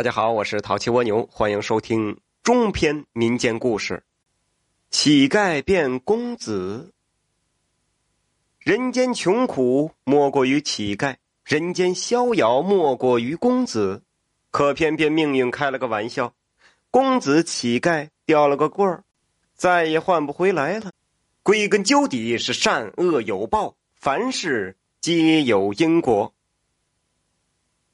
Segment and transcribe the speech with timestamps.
[0.00, 3.96] 大家好，我是淘气蜗牛，欢迎收听中篇民间故事
[4.88, 6.90] 《乞丐变公子》。
[8.60, 14.02] 人间穷苦莫过于乞丐，人间逍遥莫过于公子。
[14.50, 16.32] 可偏偏命运开了个玩笑，
[16.90, 19.04] 公子乞丐掉了个棍儿，
[19.54, 20.92] 再也换不回来了。
[21.42, 26.32] 归根究底是善恶有报，凡事皆有因果。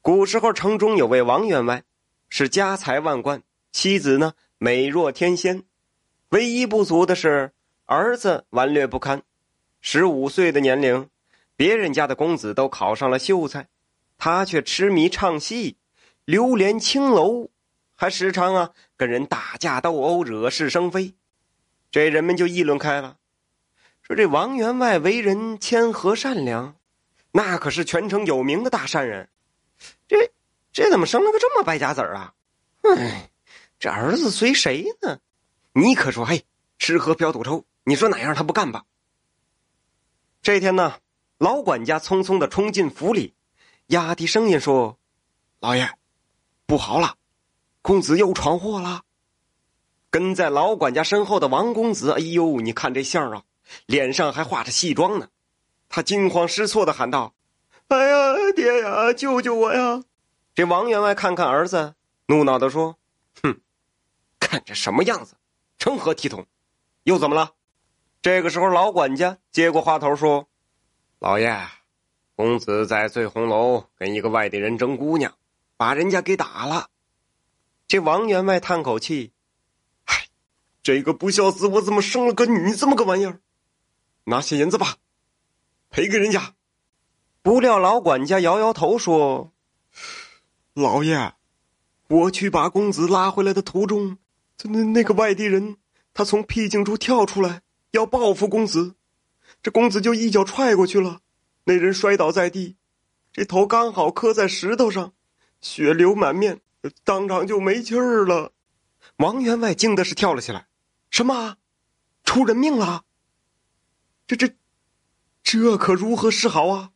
[0.01, 1.83] 古时候，城中有位王员外，
[2.29, 5.63] 是家财万贯，妻子呢美若天仙，
[6.29, 7.53] 唯一不足的是
[7.85, 9.23] 儿子顽劣不堪。
[9.79, 11.09] 十五岁的年龄，
[11.55, 13.67] 别人家的公子都考上了秀才，
[14.17, 15.77] 他却痴迷唱戏，
[16.25, 17.49] 流连青楼，
[17.95, 21.13] 还时常啊跟人打架斗殴，惹是生非。
[21.89, 23.17] 这人们就议论开了，
[24.03, 26.75] 说这王员外为人谦和善良，
[27.31, 29.29] 那可是全城有名的大善人。
[30.07, 30.31] 这
[30.71, 32.33] 这怎么生了个这么败家子儿啊？
[32.83, 33.29] 哎，
[33.79, 35.19] 这儿子随谁呢？
[35.73, 36.45] 你可说，嘿，
[36.79, 38.83] 吃喝嫖赌抽，你说哪样他不干吧？
[40.41, 40.95] 这天呢，
[41.37, 43.33] 老管家匆匆的冲进府里，
[43.87, 44.97] 压低声音说
[45.59, 45.89] ：“老爷，
[46.65, 47.15] 不好了，
[47.81, 49.03] 公子又闯祸了。”
[50.09, 53.43] 跟在老管家身后的王公子，哎呦，你看这相啊，
[53.85, 55.27] 脸上还画着戏妆呢。
[55.89, 57.33] 他惊慌失措的喊道。
[57.89, 60.03] 哎呀，爹呀，救救我呀！
[60.57, 61.93] 这王员外看看儿子，
[62.25, 62.97] 怒恼的说
[63.43, 63.61] ：“哼，
[64.39, 65.35] 看这什么样子，
[65.77, 66.47] 成何体统？
[67.03, 67.53] 又怎么了？”
[68.23, 70.47] 这个时候，老管家接过话头说
[71.21, 71.55] ：“老爷，
[72.35, 75.31] 公子在醉红楼跟一个外地人争姑娘，
[75.77, 76.89] 把人家给打了。”
[77.87, 79.33] 这王员外叹口气
[80.05, 80.25] ：“唉，
[80.81, 83.41] 这个不孝子，我怎么生了个你这么个玩意儿？
[84.23, 84.95] 拿些银子吧，
[85.91, 86.55] 赔给人家。”
[87.43, 89.53] 不料老管家摇摇头说
[90.77, 91.33] ：“老爷，
[92.07, 94.19] 我去把公子拉回来的途中，
[94.65, 95.77] 那那个外地人
[96.13, 98.93] 他从僻静处跳出来要报复公子，
[99.63, 101.21] 这公子就一脚踹过去了，
[101.63, 102.75] 那人摔倒在地，
[103.33, 105.13] 这头刚好磕在石头上，
[105.61, 106.61] 血流满面，
[107.03, 108.51] 当场就没气儿了。”
[109.17, 110.67] 王员外惊的是跳了起来
[111.09, 111.57] ：“什么？
[112.23, 113.05] 出人命了？
[114.27, 114.53] 这这
[115.41, 116.91] 这可如何是好啊？”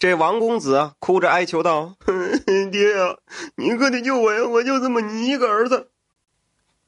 [0.00, 2.19] 这王公子啊，哭着哀求道：“哼
[2.70, 3.16] 爹呀，
[3.56, 4.44] 你可得救我呀！
[4.44, 5.90] 我就这么你一个儿子。”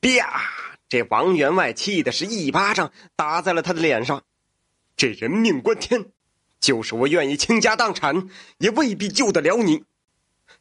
[0.00, 0.42] 啪！
[0.88, 4.24] 这王员外气的是一巴掌打在了他的脸上。
[4.96, 6.06] 这人命关天，
[6.60, 8.28] 就是我愿意倾家荡产，
[8.58, 9.84] 也未必救得了你。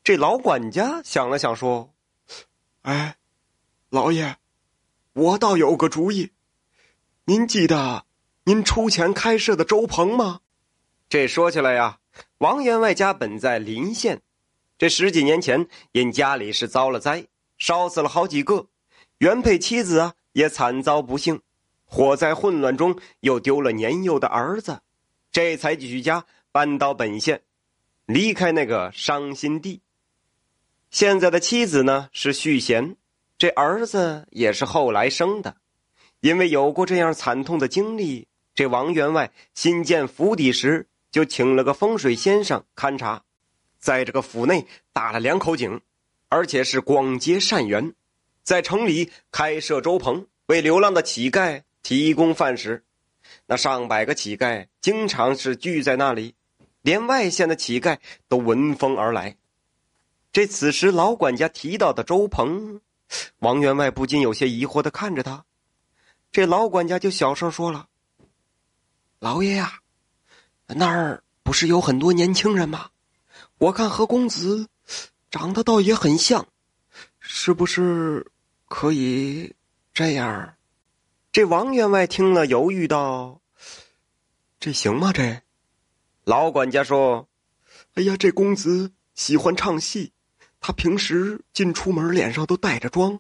[0.04, 1.94] 这老管家想了想说
[2.84, 3.18] ：“哎，
[3.90, 4.38] 老爷，
[5.14, 6.32] 我倒有个主意。
[7.26, 8.06] 您记得
[8.46, 10.42] 您出钱开设的粥棚吗？”
[11.10, 11.98] 这说起来呀。
[12.40, 14.22] 王员外家本在临县，
[14.82, 17.28] 这十几年前因家里是遭了灾，
[17.60, 18.66] 烧死了好几个，
[19.20, 21.40] 原配妻子啊也惨遭不幸，
[21.86, 24.82] 火灾混乱中又丢了年幼的儿子，
[25.32, 27.44] 这才举家搬到本县，
[28.08, 29.82] 离开那个伤心地。
[30.90, 32.96] 现在的妻子呢是续弦，
[33.38, 35.58] 这儿子也是后来生的，
[36.22, 40.88] 因为有过这样惨痛的经历，这王员外新建府邸时。
[41.12, 43.22] 就请了个风水先生勘察，
[43.82, 45.82] 在这个府内打了两口井，
[46.30, 47.94] 而且是广结善缘，
[48.44, 52.86] 在城里开设粥棚，为流浪的乞丐提供饭食。
[53.48, 56.36] 那上百个乞丐经常是聚在那里，
[56.82, 57.98] 连外县的乞丐
[58.30, 59.36] 都闻风而来。
[60.32, 62.80] 这此时老管家提到的粥棚，
[63.40, 65.44] 王员外不禁有些疑惑的看着他。
[66.32, 67.88] 这老管家就小声说了
[69.20, 69.80] ：“老爷呀。”
[70.74, 72.92] 那儿不是有很多年轻人吗？
[73.62, 74.68] 我看和公子
[75.30, 76.48] 长得倒也很像，
[77.20, 78.32] 是不是
[78.68, 79.54] 可以
[79.94, 80.56] 这样？
[81.32, 83.40] 这王员外听了，犹豫道
[84.60, 85.44] ：“这行吗？”这
[86.24, 87.30] 老管家说
[87.94, 90.12] ：“哎呀，这公子喜欢唱戏，
[90.60, 93.20] 他平时进出门脸上都带着妆，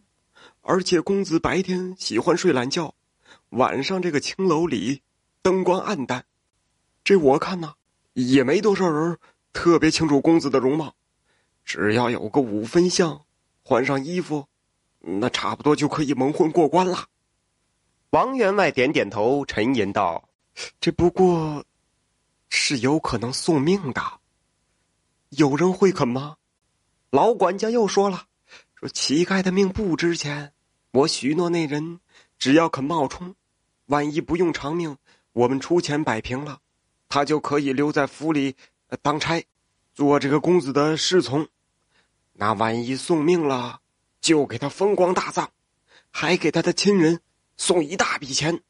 [0.61, 2.95] 而且公子白天喜欢睡懒觉，
[3.49, 5.03] 晚上这个青楼里
[5.43, 6.25] 灯光暗淡。”
[7.05, 7.75] 这我看呢，
[8.13, 9.19] 也没多少人
[9.53, 10.95] 特别清楚公子的容貌，
[11.65, 13.25] 只要有个五分像，
[13.63, 14.47] 换上衣服，
[14.99, 17.07] 那差不多就可以蒙混过关了。
[18.11, 20.29] 王员外点点头，沉吟道
[20.79, 21.63] ：“这不过
[22.49, 24.01] 是有可能送命的，
[25.29, 26.37] 有人会肯吗？”
[27.11, 28.27] 老管家又说了
[28.75, 30.53] ：“说乞丐的命不值钱，
[30.91, 31.99] 我许诺那人，
[32.39, 33.35] 只要肯冒充，
[33.87, 34.97] 万一不用偿命，
[35.33, 36.59] 我们出钱摆平了。”
[37.13, 38.55] 他就可以留在府里
[38.97, 39.45] 当差，
[39.93, 41.47] 做这个公子的侍从。
[42.33, 43.81] 那万一送命了，
[44.19, 45.49] 就给他风光大葬，
[46.09, 47.21] 还给他的亲人
[47.57, 48.61] 送一大笔钱，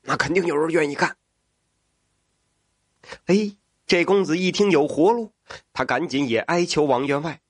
[0.00, 1.16] 那肯定有人愿意干。
[3.26, 3.56] 哎，
[3.86, 5.32] 这公子一听有活路，
[5.72, 7.40] 他赶紧也哀求王员外。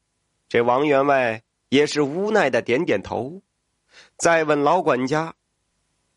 [0.49, 3.43] 这王员外也是无奈的点点头，
[4.17, 5.35] 再问老管家：“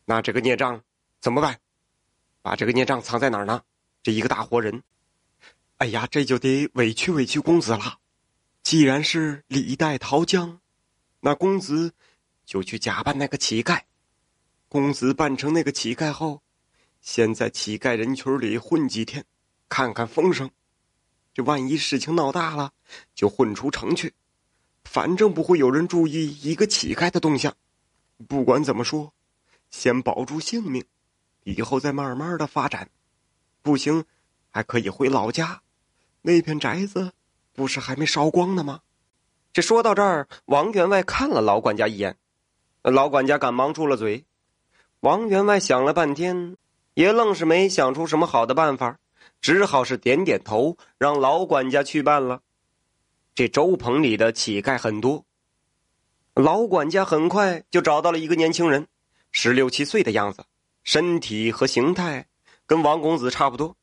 [0.04, 0.82] 那这个孽障
[1.20, 1.60] 怎么办？
[2.42, 3.62] 把这个孽障藏在哪儿呢？
[4.02, 4.82] 这一个大活人。”
[5.78, 7.98] 哎呀，这就得委屈委屈公子了。
[8.62, 10.60] 既然是李代桃僵，
[11.20, 11.92] 那公子
[12.46, 13.82] 就去假扮那个乞丐。
[14.68, 16.42] 公子扮成那个乞丐后，
[17.02, 19.24] 先在乞丐人群里混几天，
[19.68, 20.50] 看看风声。
[21.34, 22.72] 这万一事情闹大了，
[23.14, 24.14] 就混出城去。
[24.84, 27.54] 反正不会有人注意一个乞丐的动向。
[28.26, 29.12] 不管怎么说，
[29.70, 30.82] 先保住性命，
[31.44, 32.88] 以后再慢慢的发展。
[33.60, 34.06] 不行，
[34.50, 35.60] 还可以回老家。
[36.26, 37.12] 那片宅子
[37.54, 38.80] 不是还没烧光呢吗？
[39.52, 42.16] 这说到这儿，王员外看了老管家一眼，
[42.82, 44.24] 老管家赶忙住了嘴。
[44.98, 46.56] 王员外想了半天，
[46.94, 48.98] 也愣是没想出什么好的办法，
[49.40, 52.42] 只好是点点头，让老管家去办了。
[53.36, 55.24] 这粥棚里的乞丐很多，
[56.34, 58.88] 老管家很快就找到了一个年轻人，
[59.30, 60.44] 十六七岁的样子，
[60.82, 62.26] 身体和形态
[62.66, 63.76] 跟王公子差不多，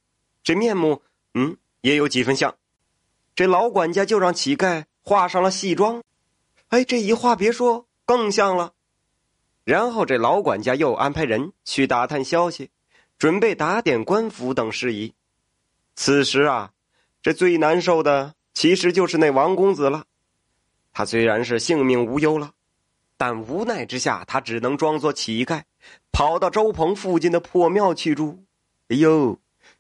[0.44, 1.02] 这面目，
[1.36, 1.56] 嗯。
[1.84, 2.56] 也有几分像，
[3.36, 6.02] 这老管家就让乞丐画上了戏装，
[6.70, 8.72] 哎，这一画别说，更像了。
[9.66, 12.70] 然后这老管家又安排人去打探消息，
[13.20, 15.14] 准备打点官府等事宜。
[15.94, 16.72] 此时啊，
[17.22, 20.06] 这最难受的其实就是那王公子了。
[20.94, 22.54] 他虽然是性命无忧了，
[23.18, 25.64] 但无奈之下，他只能装作乞丐，
[26.14, 28.46] 跑到周棚附近的破庙去住。
[28.88, 29.38] 哎呦，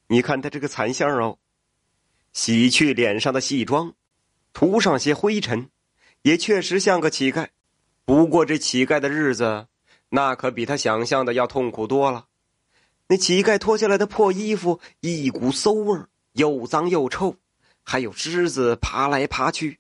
[0.08, 1.38] 你看他这个惨相哦！
[2.34, 3.94] 洗去脸上的戏妆，
[4.52, 5.70] 涂上些灰尘，
[6.24, 7.48] 也确实像个乞丐。
[8.06, 9.68] 不过这乞丐的日子，
[10.10, 12.26] 那可比他想象的要痛苦多了。
[13.08, 17.38] 那乞丐脱下来的破衣服，一股馊味儿，又脏又臭，
[17.84, 19.80] 还有虱子爬来爬去。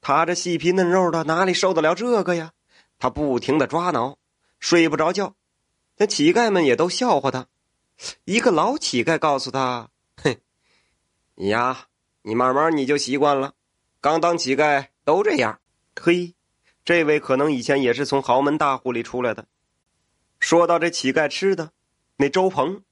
[0.00, 2.52] 他这细皮嫩肉的，哪里受得了这个呀？
[2.98, 4.16] 他不停的抓挠，
[4.58, 5.34] 睡不着觉。
[5.98, 7.46] 那乞丐们也都笑话他。
[8.24, 9.90] 一个老乞丐告诉他
[10.22, 10.36] ：“哼，
[11.34, 11.88] 你呀。”
[12.22, 13.54] 你慢慢你就习惯了，
[14.00, 15.58] 刚当乞丐都这样。
[15.98, 16.34] 嘿，
[16.84, 19.46] 这位可能以前也是从豪门大户里出来的。
[20.38, 21.70] 说到这乞丐吃的，
[22.16, 22.82] 那粥棚，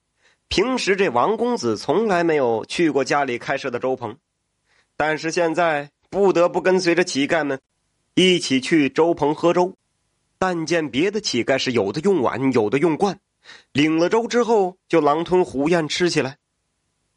[0.49, 4.17] 平时这王公子从来没有去过家里开设的粥棚，
[4.97, 7.61] 但是现在不得不跟随着乞丐们
[8.15, 9.75] 一起去粥棚喝粥。
[10.39, 13.19] 但见别的乞丐是有的用碗，有的用罐，
[13.73, 16.39] 领了粥之后就狼吞虎咽吃起来。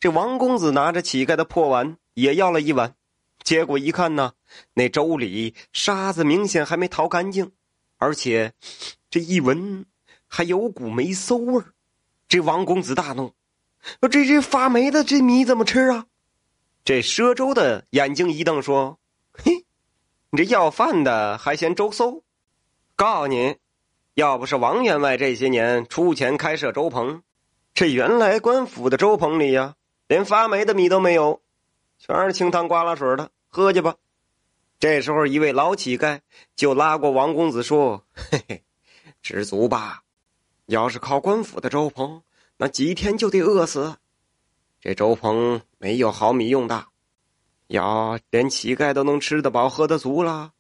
[0.02, 1.96] 这王公子拿着乞丐的破碗。
[2.14, 2.94] 也要了一碗，
[3.42, 4.34] 结果一看呢，
[4.74, 7.54] 那粥里沙子明显还没淘干净，
[7.98, 8.52] 而且
[9.10, 9.86] 这一闻
[10.28, 11.74] 还有股霉馊味儿。
[12.28, 13.34] 这王公子大怒
[14.12, 16.08] ：“这这发霉的这米怎么吃啊？”
[16.84, 19.00] 这赊粥的眼睛一瞪说
[19.32, 19.66] ：“嘿，
[20.32, 22.24] 你这要饭的还嫌粥馊？
[22.98, 23.56] 告诉你，
[24.16, 27.24] 要不是王员外这些年出钱开设粥棚，
[27.74, 29.76] 这原来官府的粥棚里呀，
[30.12, 31.42] 连发霉的米都没有。”
[31.98, 33.96] 全是清汤瓜拉水的，喝去吧。
[34.78, 36.20] 这时候，一位老乞丐
[36.54, 38.64] 就拉过王公子说：“嘿嘿，
[39.22, 40.04] 知足吧。
[40.66, 42.24] 要是靠官府的粥棚，
[42.58, 43.96] 那几天就得饿死。
[44.82, 46.88] 这粥棚没有好米用的，
[47.68, 50.52] 要连乞丐都能吃得饱、喝得足了，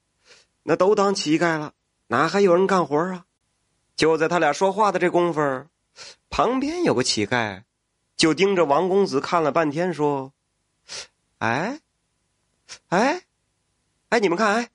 [0.64, 1.74] 那都当乞丐了，
[2.08, 3.25] 哪还有人干活啊？”
[3.98, 5.42] 就在他俩说话的这功夫，
[6.30, 7.64] 旁边有个乞丐，
[8.22, 10.32] 就盯着王公子看了半天，说。
[11.40, 11.82] 哎，
[12.90, 13.24] 哎，
[14.10, 14.70] 哎，你们看，哎，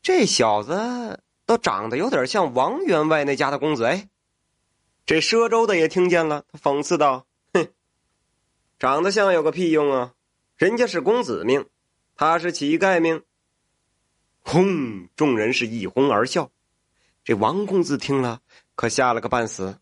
[0.00, 3.84] 这小子都长得有点像王员外那家的公子。
[3.84, 4.08] 哎，
[5.04, 7.66] 这赊粥的也听见了，他讽刺道：“哼，
[8.78, 10.14] 长得像有个屁用啊！
[10.56, 11.66] 人家是公子命，
[12.14, 13.24] 他是乞丐命。”
[14.38, 15.08] 轰！
[15.16, 16.52] 众人是一哄而笑。
[17.24, 18.40] 这王公子听了，
[18.76, 19.80] 可吓了个半死，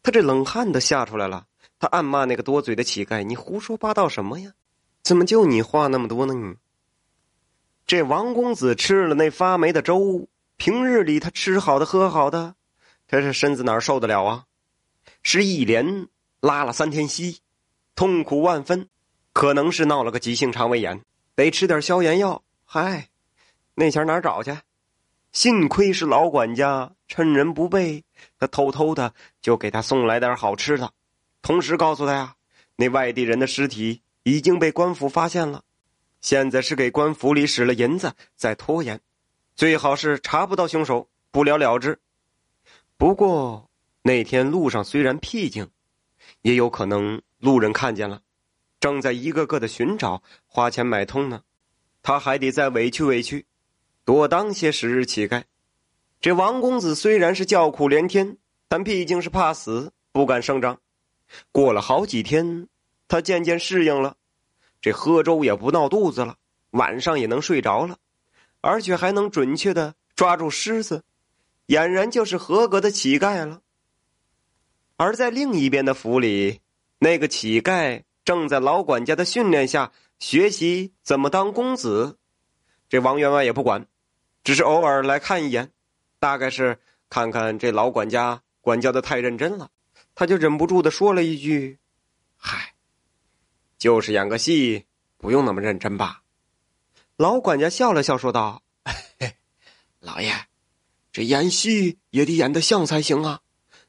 [0.00, 1.46] 他这冷汗都吓出来了。
[1.78, 4.52] 他暗骂那个多嘴的乞丐：“你胡说八道什么呀？”
[5.02, 6.34] 怎么就你话那么多呢？
[6.34, 6.56] 你
[7.86, 12.56] 这王公子吃了那发霉的粥，平日里他吃好的喝好的，
[13.06, 14.44] 他这身子哪受得了啊？
[15.22, 16.08] 是一连
[16.40, 17.38] 拉了三天稀，
[17.94, 18.88] 痛苦万分，
[19.32, 21.02] 可能是闹了个急性肠胃炎，
[21.34, 22.42] 得吃点消炎药。
[22.64, 23.08] 嗨，
[23.74, 24.54] 那钱哪找去？
[25.32, 28.04] 幸亏是老管家趁人不备，
[28.38, 30.92] 他偷偷的就给他送来点好吃的，
[31.48, 32.34] 同时告诉他呀，
[32.76, 34.02] 那外地人的尸体。
[34.24, 35.64] 已经被官府发现了，
[36.20, 39.00] 现在是给官府里使了银子，在拖延，
[39.56, 41.98] 最好是查不到凶手，不了了之。
[42.98, 43.70] 不过
[44.02, 45.70] 那天路上虽然僻静，
[46.42, 48.20] 也有可能路人看见了，
[48.78, 51.40] 正在一个个的寻找，花钱买通呢。
[52.02, 53.46] 他还得再委屈委屈，
[54.04, 55.44] 多当些时日乞丐。
[56.20, 58.36] 这王公子虽然是叫苦连天，
[58.68, 60.78] 但毕竟是怕死，不敢声张。
[61.52, 62.68] 过了好几天，
[63.06, 64.16] 他渐渐适应了，
[64.80, 66.36] 这喝粥也不闹肚子了，
[66.70, 67.98] 晚上也能睡着了，
[68.60, 71.04] 而且还能准确的抓住狮子，
[71.66, 73.60] 俨然就是合格的乞丐了。
[74.96, 76.60] 而在另一边的府里，
[76.98, 82.18] 那个乞丐正在老管家的训练下学习怎么当公子。
[82.88, 83.86] 这王员外也不管，
[84.42, 85.70] 只是偶尔来看一眼。
[86.20, 89.70] 大概是看看这老管家管教的太认真了，
[90.18, 91.78] 他就忍不住的说了一句
[92.36, 92.74] ：“嗨，
[93.78, 94.84] 就是演个戏，
[95.16, 96.24] 不用那么认真吧？”
[97.16, 98.64] 老管家笑了笑说道
[100.02, 100.34] ：“老爷，
[101.12, 103.42] 这演戏也得演得像才行啊，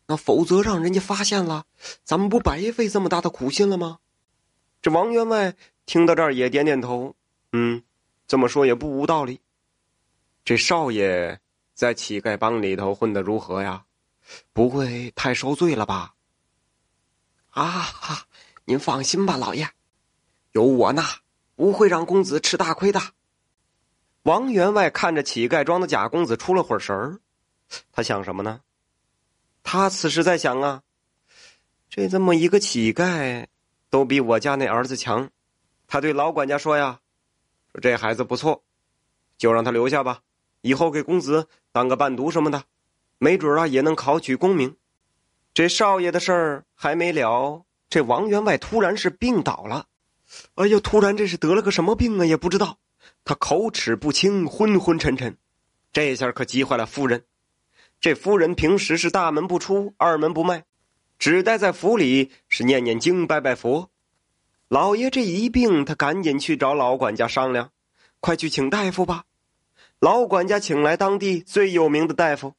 [0.06, 1.66] 那否则让人家发现了，
[2.04, 3.98] 咱们不白费这么大的苦心了吗？”
[4.84, 5.56] 这王员外
[5.88, 7.16] 听到这儿也点点头
[7.54, 7.82] ：“嗯，
[8.28, 9.42] 这么说也不无道理。
[10.46, 11.42] 这少爷。”
[11.74, 13.86] 在乞丐帮里头混得如何呀？
[14.54, 16.14] 不会太受罪了吧？
[17.52, 18.26] 啊，
[18.66, 19.70] 您放心吧，老爷，
[20.52, 21.04] 有我呢，
[21.56, 23.02] 不会让公子吃大亏的。
[24.24, 27.20] 王员外看着乞丐装的假公子，出了会儿神儿，
[27.92, 28.62] 他想什么呢？
[29.64, 30.84] 他此时在想啊，
[31.90, 33.48] 这这么一个乞丐，
[33.90, 35.30] 都比我家那儿子强。
[35.88, 37.00] 他对老管家说呀
[37.74, 38.64] ：“说这孩子不错，
[39.38, 40.22] 就让他留下吧。”
[40.62, 42.64] 以后给公子当个伴读什么的，
[43.18, 44.76] 没准啊也能考取功名。
[45.60, 49.88] 这少爷的事儿还没了，这王员外突然是病倒了。
[50.56, 52.26] 哎呀，突然这是得了个什么病啊？
[52.26, 52.80] 也不知道。
[53.26, 55.36] 他口齿不清，昏昏沉沉。
[55.92, 57.26] 这下可急坏了夫人。
[58.00, 60.64] 这夫人平时是大门不出，二门不迈，
[61.18, 63.90] 只待在府里是念念经，拜拜佛。
[64.70, 67.72] 老爷这一病，他赶紧去找老管家商量，
[68.22, 69.26] 快去请大夫吧。
[70.00, 72.54] 老管家请来当地最有名的大夫。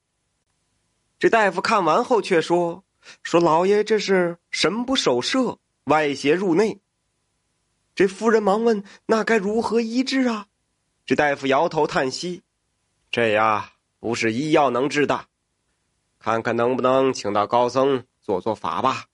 [1.19, 2.85] 这大夫看完后却说
[3.23, 6.81] ：“说老爷这是神不守舍，外邪入内。”
[7.95, 10.47] 这夫人忙问：“那该如何医治啊？”
[11.05, 12.43] 这大夫摇头叹息
[13.11, 15.27] ：“这呀，不是医药能治的，
[16.19, 19.07] 看看能不能请到高僧做做法吧。”